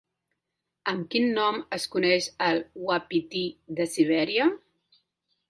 [0.93, 3.45] Amb quin nom es coneix el uapití
[3.83, 4.51] de Sibèria?